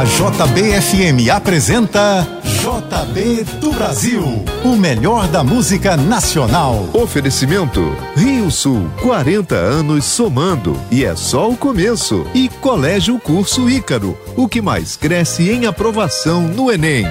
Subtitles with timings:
[0.00, 4.22] A JBFM apresenta JB do Brasil,
[4.64, 6.88] o melhor da música nacional.
[6.94, 12.26] Oferecimento Rio Sul, 40 anos somando e é só o começo.
[12.34, 17.04] E Colégio Curso Ícaro, o que mais cresce em aprovação no Enem.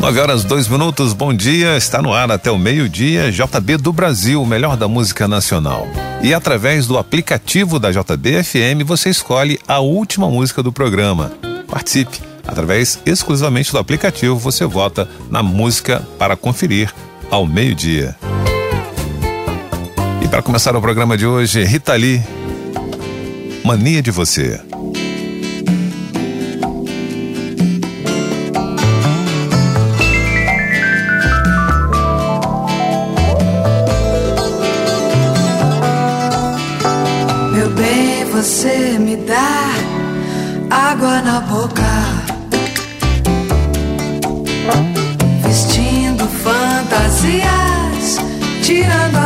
[0.00, 1.76] 9 horas, 2 minutos, bom dia.
[1.76, 5.88] Está no ar até o meio-dia, JB do Brasil, o melhor da música nacional.
[6.22, 11.32] E através do aplicativo da JBFM você escolhe a última música do programa.
[11.68, 12.20] Participe.
[12.46, 16.94] Através exclusivamente do aplicativo você vota na música para conferir
[17.28, 18.16] ao meio-dia.
[20.22, 22.22] E para começar o programa de hoje, Rita Lee,
[23.64, 24.67] Mania de Você.
[39.28, 39.74] Dá
[40.70, 41.84] água na boca.
[45.42, 48.16] Vestindo fantasias,
[48.62, 49.17] tirando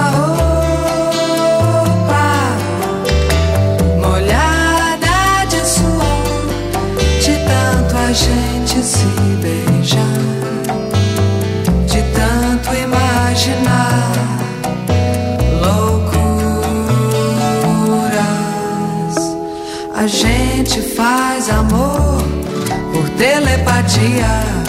[23.92, 24.61] telepatia.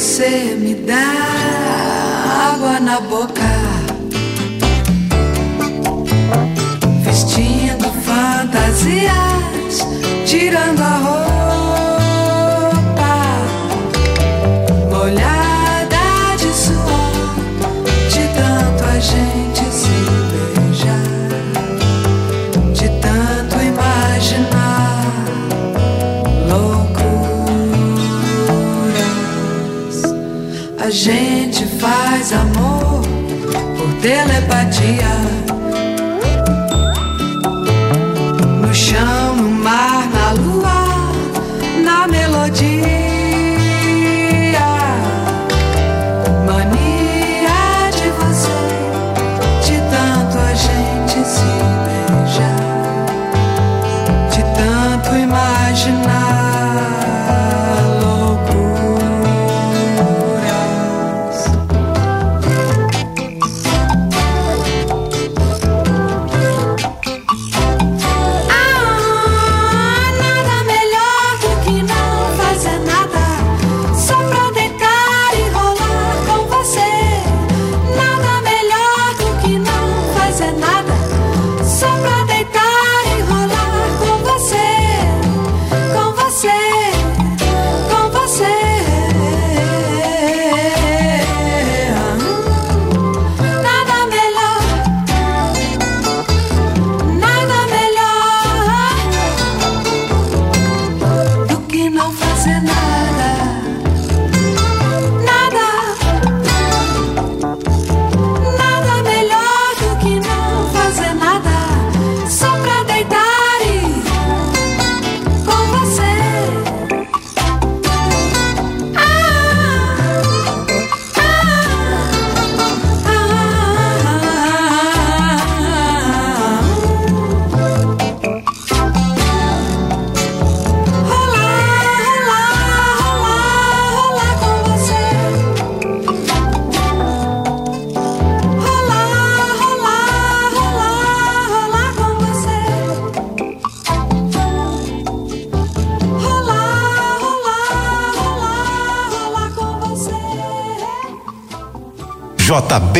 [0.00, 0.96] Você me dá
[2.54, 3.42] água na boca,
[7.04, 9.86] vestindo fantasias,
[10.24, 11.19] tirando a roupa.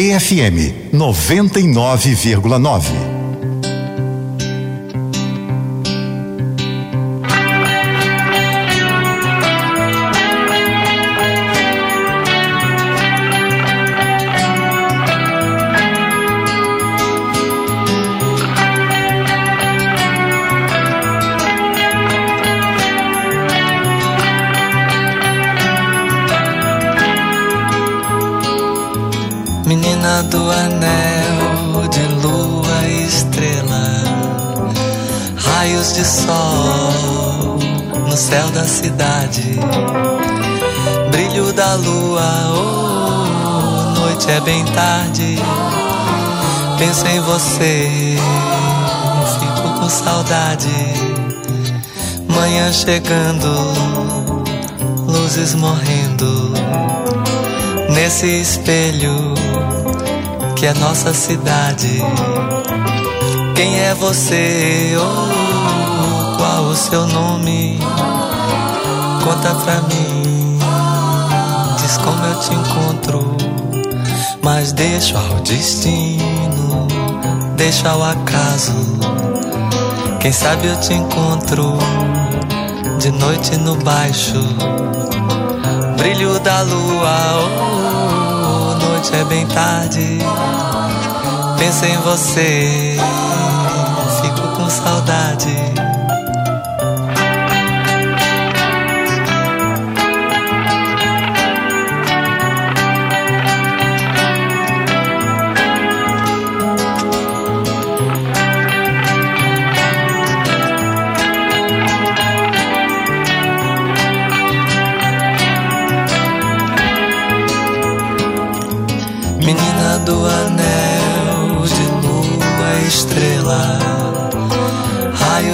[0.00, 3.09] JBFM 99,9.
[30.00, 33.84] Do anel de lua e estrela,
[35.36, 37.58] raios de sol
[38.08, 39.60] no céu da cidade,
[41.10, 42.22] brilho da lua,
[42.54, 45.36] oh, noite é bem tarde.
[46.78, 48.16] Penso em você,
[49.38, 50.94] fico com saudade.
[52.26, 53.52] Manhã chegando,
[55.06, 56.54] luzes morrendo
[57.90, 59.49] nesse espelho
[60.60, 62.02] que é nossa cidade.
[63.56, 64.94] Quem é você?
[64.94, 67.78] Oh, qual o seu nome?
[69.24, 70.58] Conta pra mim.
[71.78, 73.36] Diz como eu te encontro.
[74.42, 76.86] Mas deixa ao destino,
[77.56, 78.74] deixa ao acaso.
[80.20, 81.78] Quem sabe eu te encontro
[82.98, 84.38] de noite no baixo.
[85.96, 87.48] Brilho da lua.
[87.48, 88.19] Oh,
[89.00, 90.18] noite é bem tarde.
[91.58, 92.96] Penso em você,
[94.20, 95.89] fico com saudade.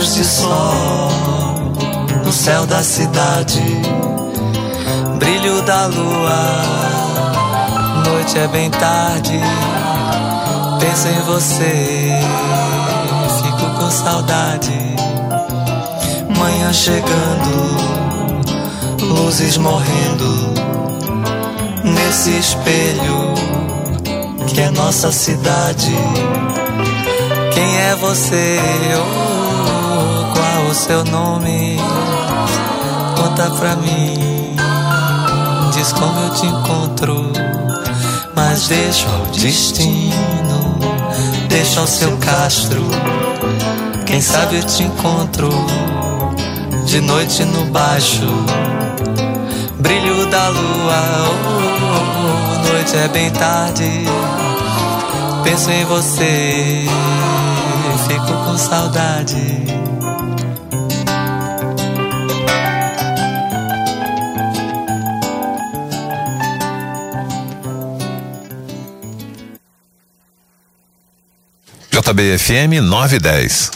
[0.07, 1.63] Raios de sol
[2.25, 3.63] no céu da cidade,
[5.19, 6.63] brilho da lua,
[8.05, 9.41] noite é bem tarde,
[10.81, 12.11] penso em você,
[13.43, 14.79] fico com saudade,
[16.37, 17.77] manhã chegando,
[19.01, 20.55] luzes morrendo
[21.85, 23.35] nesse espelho
[24.47, 25.93] que é nossa cidade.
[27.53, 28.59] Quem é você?
[28.97, 29.36] Oh,
[30.67, 31.77] o seu nome?
[33.17, 34.57] Conta pra mim.
[35.73, 37.33] Diz como eu te encontro.
[38.35, 40.79] Mas deixa o destino,
[41.49, 42.83] deixa o seu castro.
[44.07, 45.49] Quem sabe eu te encontro
[46.85, 48.27] de noite no baixo.
[49.79, 54.05] Brilho da lua, oh, noite é bem tarde.
[55.43, 56.85] Penso em você,
[58.09, 59.66] fico com saudade.
[72.17, 73.76] JBFM 910.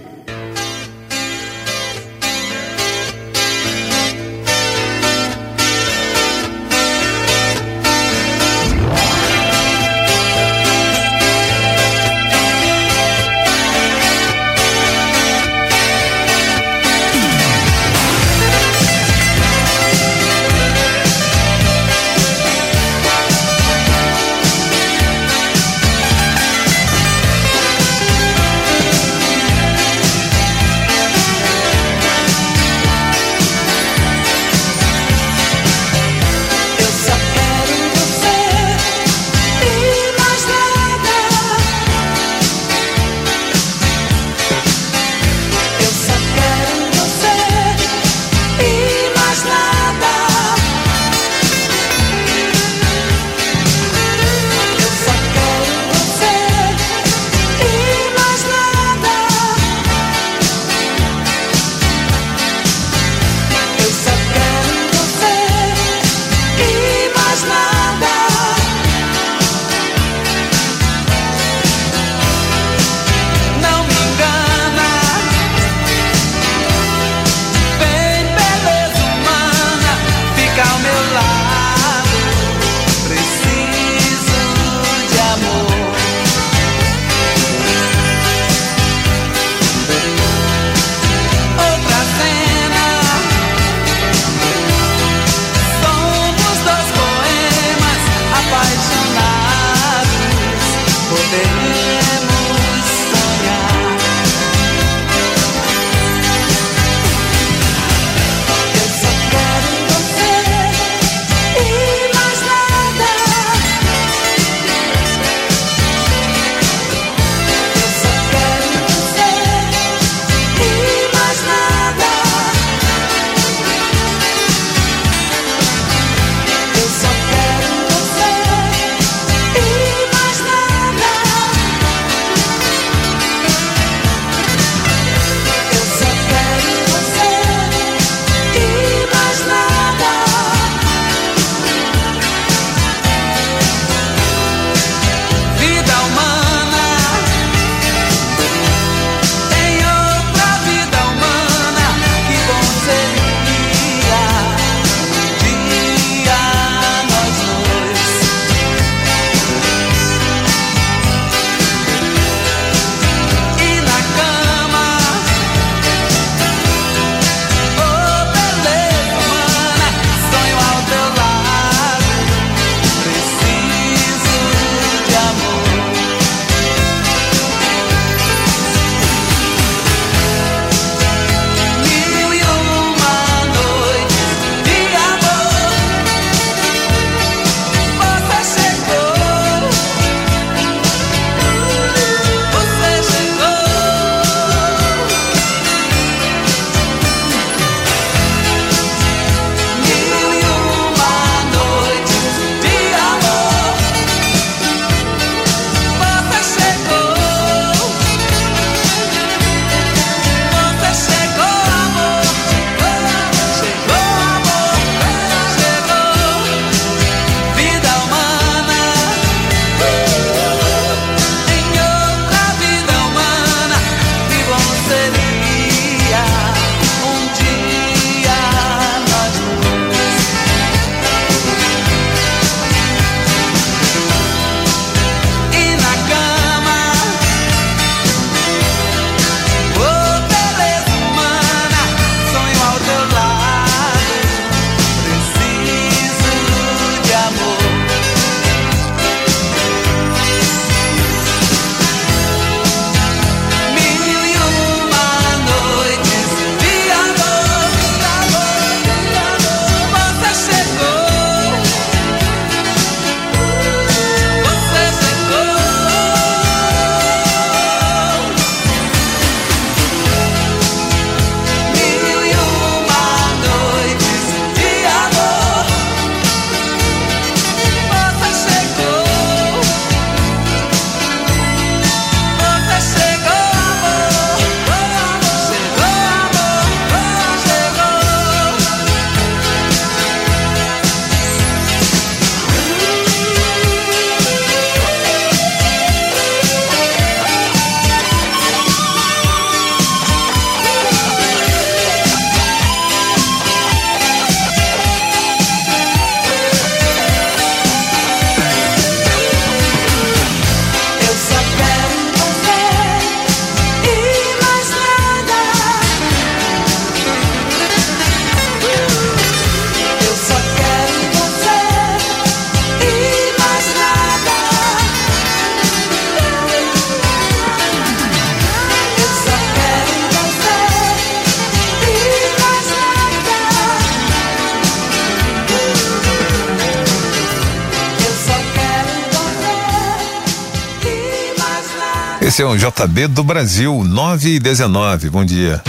[342.31, 345.09] Esse é o JB do Brasil, 9 e 19.
[345.09, 345.61] Bom dia.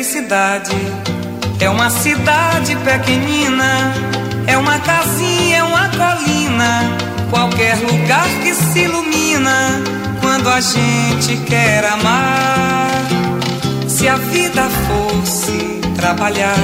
[0.00, 0.74] Felicidade
[1.60, 3.92] é uma cidade pequenina,
[4.46, 6.80] é uma casinha, é uma colina,
[7.28, 9.82] qualquer lugar que se ilumina
[10.22, 12.88] quando a gente quer amar.
[13.86, 16.56] Se a vida fosse trabalhar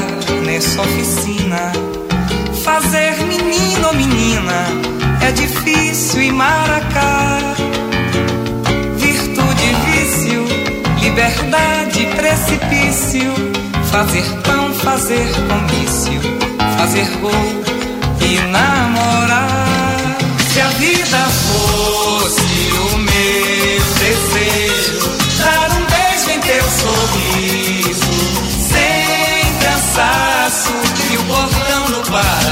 [0.47, 1.73] nessa oficina,
[2.65, 4.65] fazer menino ou menina
[5.21, 7.66] é difícil e maracá.
[11.17, 13.33] Liberdade, precipício,
[13.91, 16.21] fazer pão, fazer comício,
[16.77, 17.33] fazer gol
[18.21, 19.97] e namorar.
[20.53, 22.43] Se a vida fosse
[22.93, 28.13] o meu desejo, dar um beijo em teu sorriso,
[28.69, 30.73] sem cansaço,
[31.11, 32.46] e o portão do paraíso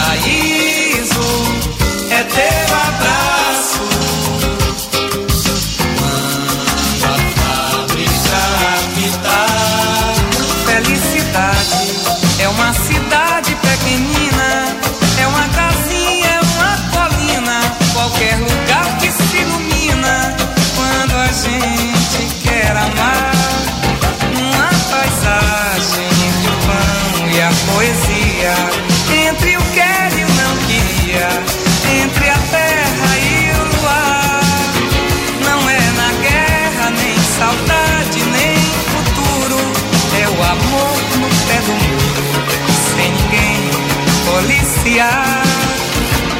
[44.94, 45.42] policiar.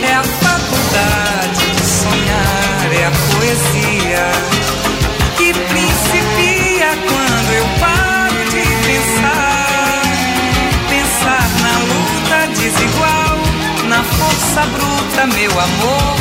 [0.02, 4.30] É a faculdade de sonhar, é a poesia
[5.36, 10.02] que principia quando eu paro de pensar.
[10.88, 13.38] Pensar na luta desigual,
[13.88, 16.16] na força bruta, meu amor.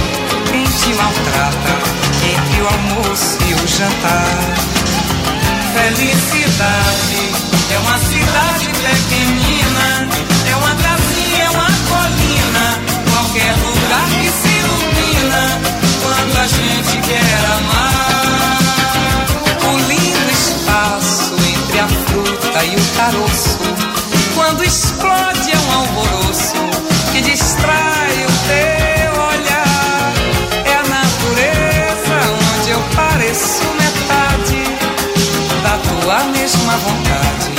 [0.49, 1.75] Quem te maltrata
[2.23, 4.73] entre o almoço e o jantar.
[5.73, 10.07] Felicidade é uma cidade pequenina,
[10.51, 10.82] é uma
[13.33, 15.59] qualquer lugar que se ilumina
[16.03, 18.59] quando a gente quer amar.
[19.63, 23.57] O lindo espaço entre a fruta e o caroço,
[24.35, 26.53] quando explode é um alvoroço
[27.11, 30.13] que distrai o teu olhar.
[30.65, 32.17] É a natureza
[32.59, 34.63] onde eu pareço metade
[35.63, 37.51] da tua mesma vontade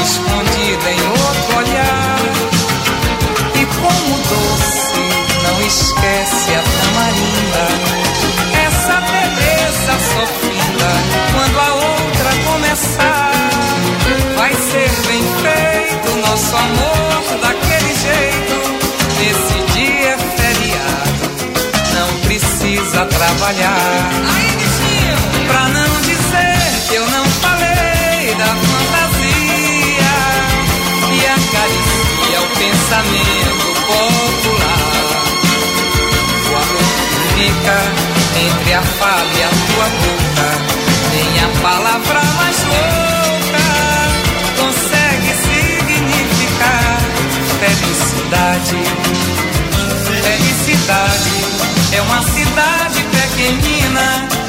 [0.00, 1.97] escondida em outro olhar.
[23.48, 24.10] Trabalhar.
[25.46, 30.14] Pra não dizer que eu não falei da fantasia
[31.12, 34.88] e acaricia o pensamento popular.
[36.44, 36.98] O amor
[37.36, 37.78] fica
[38.38, 40.48] entre a fala e a tua boca,
[41.12, 43.66] nem a palavra mais louca
[44.56, 46.98] consegue significar
[47.60, 48.78] felicidade.
[50.04, 51.30] Felicidade
[51.92, 52.77] é uma cidade
[53.48, 54.47] pequenina,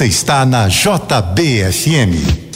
[0.00, 2.49] Você está na JBFM.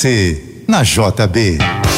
[0.00, 1.89] Você, na JB.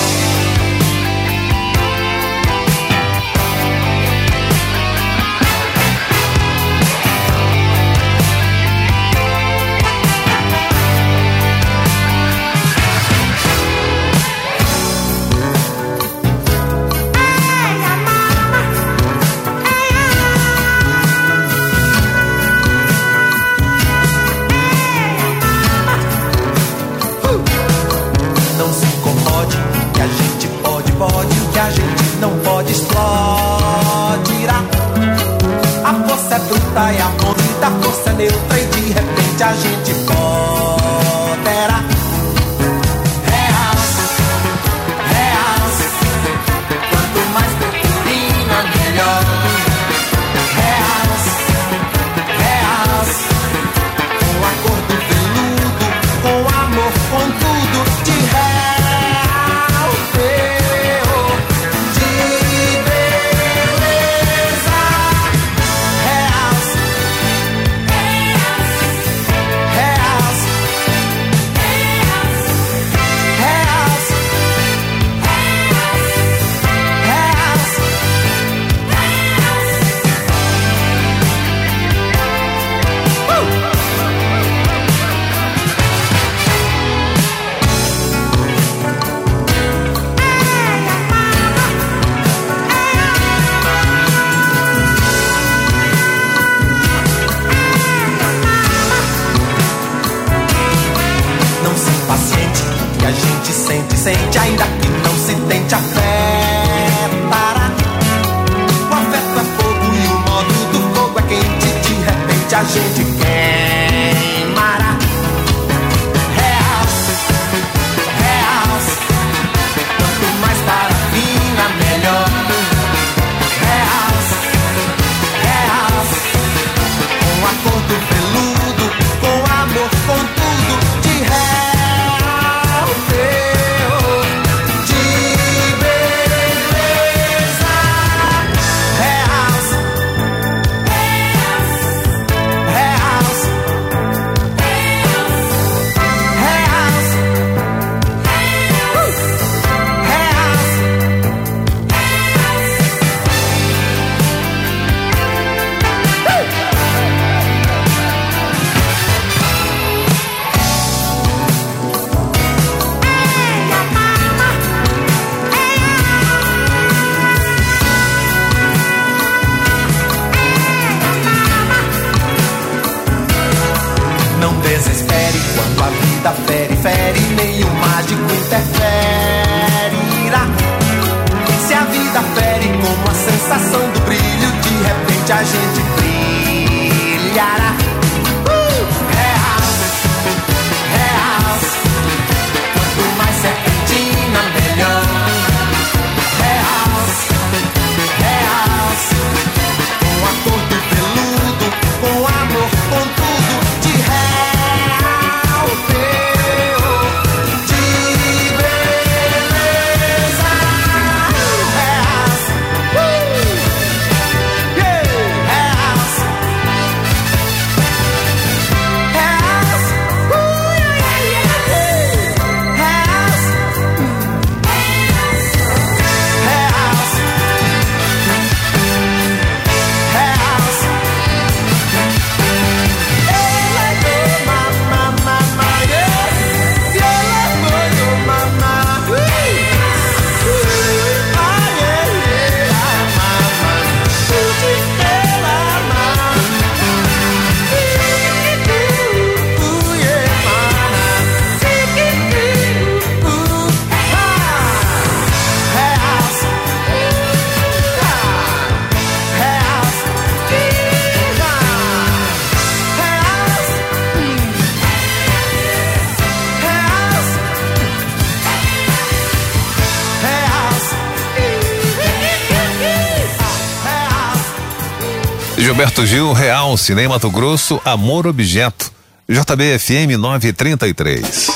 [275.82, 278.92] Gilberto Gil, Real, Cinema do Grosso, Amor Objeto.
[279.28, 281.50] JBFM 933.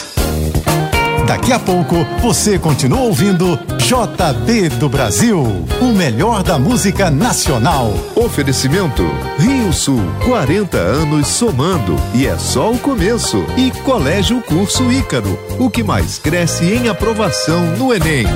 [1.29, 7.95] Daqui a pouco você continua ouvindo JB do Brasil, o melhor da música nacional.
[8.17, 9.05] Oferecimento
[9.39, 13.45] Rio Sul, 40 anos somando e é só o começo.
[13.57, 18.27] E Colégio Curso Ícaro, o que mais cresce em aprovação no Enem.